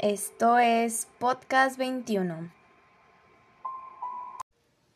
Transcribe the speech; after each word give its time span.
Esto 0.00 0.60
es 0.60 1.08
Podcast 1.18 1.76
21. 1.76 2.52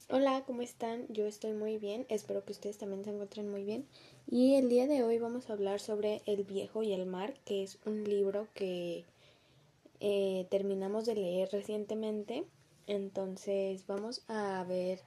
Hola, 0.08 0.44
¿cómo 0.46 0.62
están? 0.62 1.08
Yo 1.08 1.26
estoy 1.26 1.54
muy 1.54 1.76
bien, 1.76 2.06
espero 2.08 2.44
que 2.44 2.52
ustedes 2.52 2.78
también 2.78 3.02
se 3.02 3.10
encuentren 3.10 3.50
muy 3.50 3.64
bien. 3.64 3.84
Y 4.30 4.54
el 4.54 4.68
día 4.68 4.86
de 4.86 5.02
hoy 5.02 5.18
vamos 5.18 5.50
a 5.50 5.54
hablar 5.54 5.80
sobre 5.80 6.22
El 6.26 6.44
viejo 6.44 6.84
y 6.84 6.92
el 6.92 7.04
mar, 7.06 7.34
que 7.44 7.64
es 7.64 7.80
un 7.84 8.04
libro 8.04 8.46
que 8.54 9.04
eh, 9.98 10.46
terminamos 10.52 11.04
de 11.04 11.16
leer 11.16 11.48
recientemente. 11.50 12.44
Entonces 12.86 13.84
vamos 13.88 14.22
a 14.28 14.64
ver 14.68 15.00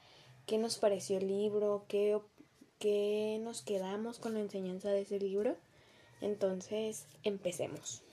qué 0.45 0.57
nos 0.57 0.77
pareció 0.77 1.19
el 1.19 1.27
libro, 1.27 1.85
qué, 1.87 2.19
qué 2.79 3.39
nos 3.41 3.61
quedamos 3.61 4.19
con 4.19 4.33
la 4.33 4.41
enseñanza 4.41 4.89
de 4.89 5.03
ese 5.03 5.19
libro. 5.19 5.55
Entonces, 6.19 7.07
empecemos. 7.23 8.04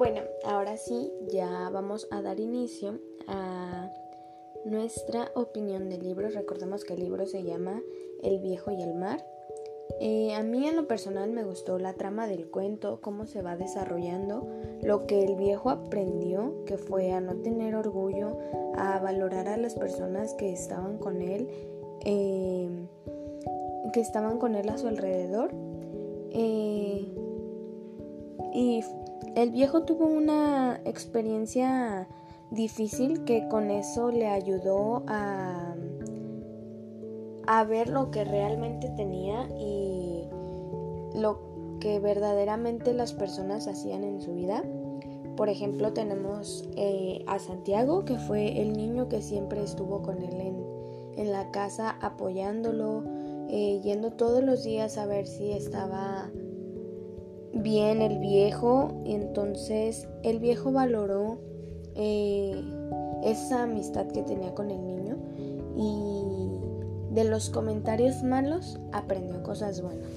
Bueno, 0.00 0.22
ahora 0.46 0.78
sí, 0.78 1.12
ya 1.28 1.68
vamos 1.70 2.08
a 2.10 2.22
dar 2.22 2.40
inicio 2.40 2.98
a 3.28 3.92
nuestra 4.64 5.30
opinión 5.34 5.90
del 5.90 6.02
libro. 6.02 6.30
Recordemos 6.30 6.84
que 6.84 6.94
el 6.94 7.00
libro 7.00 7.26
se 7.26 7.42
llama 7.42 7.82
El 8.22 8.38
viejo 8.38 8.70
y 8.70 8.80
el 8.80 8.94
mar. 8.94 9.22
Eh, 10.00 10.32
a 10.32 10.42
mí 10.42 10.66
en 10.66 10.76
lo 10.76 10.88
personal 10.88 11.30
me 11.32 11.44
gustó 11.44 11.78
la 11.78 11.92
trama 11.92 12.26
del 12.28 12.48
cuento, 12.48 13.02
cómo 13.02 13.26
se 13.26 13.42
va 13.42 13.58
desarrollando, 13.58 14.48
lo 14.80 15.06
que 15.06 15.22
el 15.22 15.34
viejo 15.36 15.68
aprendió, 15.68 16.64
que 16.64 16.78
fue 16.78 17.12
a 17.12 17.20
no 17.20 17.36
tener 17.36 17.74
orgullo, 17.74 18.38
a 18.78 19.00
valorar 19.00 19.48
a 19.48 19.58
las 19.58 19.74
personas 19.74 20.32
que 20.32 20.50
estaban 20.50 20.96
con 20.96 21.20
él, 21.20 21.46
eh, 22.06 22.70
que 23.92 24.00
estaban 24.00 24.38
con 24.38 24.54
él 24.54 24.66
a 24.70 24.78
su 24.78 24.88
alrededor. 24.88 25.50
Eh, 26.30 27.12
y 28.52 28.84
el 29.34 29.50
viejo 29.50 29.82
tuvo 29.82 30.06
una 30.06 30.80
experiencia 30.84 32.08
difícil 32.50 33.24
que 33.24 33.46
con 33.48 33.70
eso 33.70 34.10
le 34.10 34.26
ayudó 34.26 35.04
a, 35.06 35.74
a 37.46 37.64
ver 37.64 37.88
lo 37.88 38.10
que 38.10 38.24
realmente 38.24 38.88
tenía 38.90 39.48
y 39.58 40.28
lo 41.14 41.50
que 41.80 41.98
verdaderamente 41.98 42.92
las 42.92 43.12
personas 43.12 43.66
hacían 43.66 44.04
en 44.04 44.20
su 44.20 44.34
vida. 44.34 44.62
Por 45.36 45.48
ejemplo, 45.48 45.92
tenemos 45.92 46.68
eh, 46.76 47.24
a 47.26 47.38
Santiago, 47.38 48.04
que 48.04 48.18
fue 48.18 48.60
el 48.60 48.74
niño 48.74 49.08
que 49.08 49.22
siempre 49.22 49.62
estuvo 49.62 50.02
con 50.02 50.22
él 50.22 50.40
en, 50.40 51.30
la 51.32 51.50
casa 51.50 51.98
apoyándolo, 52.00 53.04
eh, 53.48 53.80
yendo 53.82 54.10
todos 54.12 54.42
los 54.42 54.64
días 54.64 54.96
a 54.96 55.04
ver 55.04 55.26
si 55.26 55.52
estaba 55.52 56.30
bien 57.52 58.02
el 58.02 58.18
viejo, 58.18 59.02
entonces 59.04 60.08
el 60.22 60.38
viejo 60.38 60.72
valoró 60.72 61.38
eh, 61.94 62.62
esa 63.24 63.64
amistad 63.64 64.06
que 64.08 64.22
tenía 64.22 64.54
con 64.54 64.70
el 64.70 64.86
niño 64.86 65.18
y 65.76 67.14
de 67.14 67.24
los 67.24 67.50
comentarios 67.50 68.22
malos 68.22 68.78
aprendió 68.92 69.42
cosas 69.42 69.82
buenas. 69.82 70.08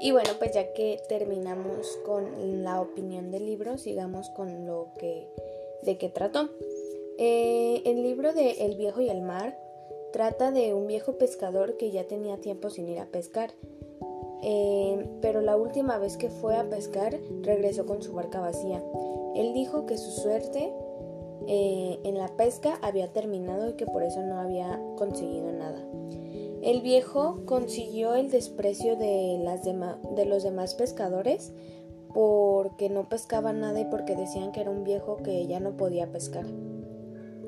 Y 0.00 0.10
bueno, 0.10 0.30
pues 0.40 0.52
ya 0.52 0.72
que 0.72 1.00
terminamos 1.08 1.96
con 2.04 2.64
la 2.64 2.80
opinión 2.80 3.30
del 3.30 3.46
libro, 3.46 3.78
sigamos 3.78 4.30
con 4.30 4.66
lo 4.66 4.88
que 4.98 5.28
de 5.82 5.96
qué 5.96 6.08
trató. 6.08 6.50
Eh, 7.18 7.82
el 7.84 8.02
libro 8.02 8.32
de 8.32 8.64
El 8.64 8.76
viejo 8.76 9.00
y 9.00 9.08
el 9.08 9.22
mar 9.22 9.58
trata 10.12 10.50
de 10.50 10.74
un 10.74 10.86
viejo 10.86 11.18
pescador 11.18 11.76
que 11.76 11.90
ya 11.90 12.04
tenía 12.04 12.38
tiempo 12.38 12.70
sin 12.70 12.88
ir 12.88 12.98
a 12.98 13.06
pescar. 13.06 13.50
Eh, 14.42 15.06
pero 15.20 15.40
la 15.40 15.56
última 15.56 15.98
vez 15.98 16.16
que 16.16 16.28
fue 16.28 16.56
a 16.56 16.68
pescar 16.68 17.18
regresó 17.42 17.86
con 17.86 18.02
su 18.02 18.12
barca 18.12 18.40
vacía. 18.40 18.82
Él 19.34 19.52
dijo 19.54 19.86
que 19.86 19.96
su 19.96 20.10
suerte 20.10 20.72
eh, 21.48 21.98
en 22.04 22.18
la 22.18 22.28
pesca 22.36 22.78
había 22.82 23.12
terminado 23.12 23.70
y 23.70 23.72
que 23.74 23.86
por 23.86 24.02
eso 24.02 24.22
no 24.22 24.38
había 24.38 24.80
conseguido 24.96 25.52
nada. 25.52 25.82
El 26.62 26.80
viejo 26.80 27.42
consiguió 27.44 28.14
el 28.14 28.30
desprecio 28.30 28.96
de, 28.96 29.42
los 30.26 30.42
demás 30.44 30.74
pescadores 30.74 31.52
porque 32.14 32.88
no 32.88 33.08
pescaba 33.08 33.52
nada 33.52 33.80
y 33.80 33.84
porque 33.86 34.14
decían 34.14 34.52
que 34.52 34.60
era 34.60 34.70
un 34.70 34.84
viejo 34.84 35.16
que 35.16 35.46
ya 35.46 35.58
no 35.58 35.76
podía 35.76 36.12
pescar. 36.12 36.46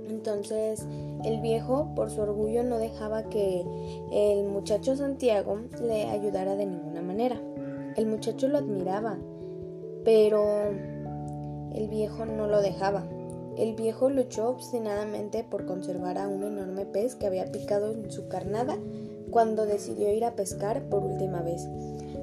Entonces 0.08 0.86
el 1.24 1.40
viejo, 1.40 1.92
por 1.94 2.10
su 2.10 2.20
orgullo, 2.20 2.62
no 2.62 2.78
dejaba 2.78 3.24
que 3.24 3.64
el 4.12 4.44
muchacho 4.48 4.96
Santiago 4.96 5.58
le 5.80 6.04
ayudara 6.04 6.56
de 6.56 6.66
ninguna 6.66 7.02
manera. 7.02 7.40
El 7.96 8.06
muchacho 8.06 8.48
lo 8.48 8.58
admiraba, 8.58 9.18
pero 10.04 10.68
el 11.74 11.88
viejo 11.88 12.26
no 12.26 12.46
lo 12.46 12.60
dejaba. 12.60 13.04
El 13.56 13.74
viejo 13.74 14.10
luchó 14.10 14.48
obstinadamente 14.48 15.44
por 15.44 15.64
conservar 15.64 16.18
a 16.18 16.28
un 16.28 16.42
enorme 16.42 16.86
pez 16.86 17.14
que 17.14 17.26
había 17.26 17.52
picado 17.52 17.92
en 17.92 18.10
su 18.10 18.26
carnada 18.28 18.76
cuando 19.30 19.64
decidió 19.64 20.12
ir 20.12 20.24
a 20.24 20.34
pescar 20.34 20.88
por 20.88 21.04
última 21.04 21.40
vez, 21.40 21.66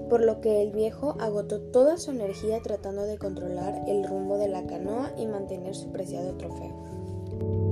por 0.09 0.21
lo 0.21 0.41
que 0.41 0.61
el 0.61 0.71
viejo 0.71 1.15
agotó 1.19 1.61
toda 1.61 1.97
su 1.97 2.11
energía 2.11 2.59
tratando 2.61 3.03
de 3.03 3.17
controlar 3.17 3.83
el 3.87 4.05
rumbo 4.05 4.37
de 4.37 4.49
la 4.49 4.65
canoa 4.65 5.11
y 5.17 5.25
mantener 5.25 5.73
su 5.73 5.89
preciado 5.91 6.33
trofeo. 6.33 7.70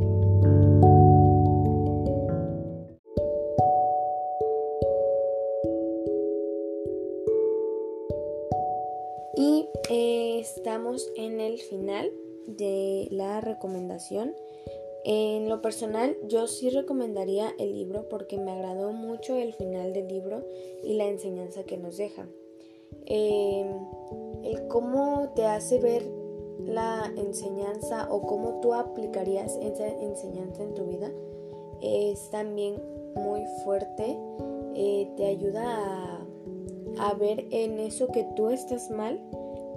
Y 9.36 9.68
eh, 9.90 10.40
estamos 10.40 11.12
en 11.16 11.40
el 11.40 11.60
final 11.60 12.12
de 12.48 13.08
la 13.12 13.42
recomendación. 13.42 14.34
En 15.06 15.48
lo 15.48 15.62
personal, 15.62 16.18
yo 16.28 16.48
sí 16.48 16.70
recomendaría 16.70 17.54
el 17.58 17.74
libro 17.74 18.10
porque 18.10 18.38
me 18.38 18.52
agradó 18.52 18.92
mucho 18.92 19.38
el 19.38 19.54
final 19.54 19.94
del 19.94 20.08
libro 20.08 20.44
y 20.84 20.94
la 20.96 21.06
enseñanza 21.06 21.64
que 21.64 21.78
nos 21.78 21.98
deja. 21.98 22.28
Eh, 23.06 23.66
el 24.44 24.68
cómo 24.68 25.32
te 25.36 25.46
hace 25.46 25.80
ver 25.80 26.06
la 26.60 27.12
enseñanza 27.16 28.08
o 28.12 28.22
cómo 28.24 28.60
tú 28.62 28.74
aplicarías 28.74 29.58
esa 29.62 29.88
enseñanza 29.88 30.64
en 30.64 30.74
tu 30.74 30.86
vida 30.86 31.12
es 31.82 32.30
también 32.30 32.82
muy 33.16 33.46
fuerte. 33.64 34.18
Eh, 34.76 35.12
te 35.18 35.26
ayuda 35.26 35.64
a 35.66 36.19
a 37.00 37.14
ver 37.14 37.48
en 37.52 37.80
eso 37.80 38.08
que 38.08 38.26
tú 38.36 38.50
estás 38.50 38.92
mal 38.92 39.20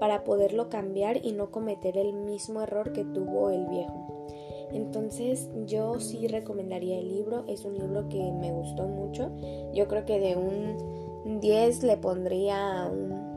para 0.01 0.25
poderlo 0.25 0.69
cambiar 0.69 1.25
y 1.25 1.33
no 1.33 1.51
cometer 1.51 1.97
el 1.97 2.13
mismo 2.13 2.61
error 2.61 2.93
que 2.93 3.05
tuvo 3.05 3.51
el 3.51 3.67
viejo. 3.67 4.09
Entonces 4.73 5.49
yo 5.67 6.01
sí 6.01 6.27
recomendaría 6.27 6.99
el 6.99 7.09
libro, 7.09 7.45
es 7.47 7.65
un 7.65 7.75
libro 7.75 8.09
que 8.09 8.33
me 8.33 8.53
gustó 8.53 8.89
mucho. 8.89 9.31
Yo 9.75 9.87
creo 9.87 10.05
que 10.05 10.19
de 10.19 10.37
un 10.37 11.41
10 11.41 11.83
le 11.85 11.97
pondría 11.99 12.91
un... 12.91 13.31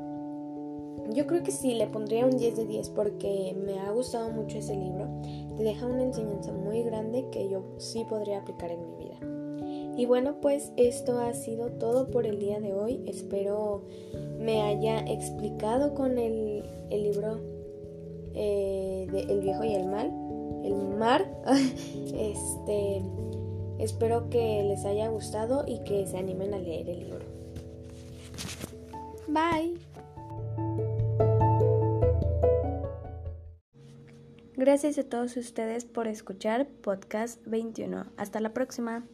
Yo 1.14 1.28
creo 1.28 1.44
que 1.44 1.52
sí, 1.52 1.76
le 1.76 1.86
pondría 1.88 2.26
un 2.26 2.38
10 2.38 2.56
de 2.56 2.66
10 2.66 2.90
porque 2.90 3.56
me 3.64 3.80
ha 3.80 3.92
gustado 3.92 4.32
mucho 4.32 4.58
ese 4.58 4.76
libro. 4.76 5.08
Te 5.56 5.64
deja 5.64 5.86
una 5.86 6.04
enseñanza 6.04 6.52
muy 6.52 6.82
grande 6.82 7.28
que 7.32 7.48
yo 7.48 7.64
sí 7.78 8.06
podría 8.10 8.40
aplicar 8.40 8.72
en 8.72 8.82
mi 8.82 8.96
vida. 8.96 9.35
Y 9.98 10.06
bueno, 10.06 10.42
pues 10.42 10.72
esto 10.76 11.20
ha 11.20 11.34
sido 11.34 11.72
todo 11.72 12.12
por 12.12 12.26
el 12.26 12.40
día 12.40 12.60
de 12.60 12.74
hoy. 12.74 13.02
Espero 13.08 13.84
me 14.40 14.62
haya 14.62 15.00
explicado 15.00 15.96
con 15.96 16.18
el, 16.18 16.64
libro 16.92 17.40
eh, 18.34 19.08
de 19.12 19.22
El 19.22 19.40
viejo 19.40 19.64
y 19.64 19.74
el 19.74 19.88
mal, 19.88 20.12
el 20.64 20.76
mar. 20.98 21.26
este, 22.14 23.02
espero 23.80 24.30
que 24.30 24.64
les 24.64 24.86
haya 24.86 25.08
gustado 25.08 25.64
y 25.68 25.80
que 25.84 26.06
se 26.06 26.18
animen 26.18 26.54
a 26.54 26.60
leer 26.60 26.90
el 26.90 27.00
libro. 27.00 27.26
Bye. 29.28 29.80
Gracias 34.58 34.98
a 34.98 35.04
todos 35.04 35.36
ustedes 35.38 35.86
por 35.86 36.08
escuchar 36.08 36.68
Podcast 36.68 37.42
21. 37.46 38.06
Hasta 38.18 38.40
la 38.40 38.54
próxima. 38.54 39.06